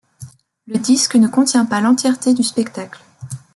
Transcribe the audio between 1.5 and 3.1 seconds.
pas l'entièreté du spectacle.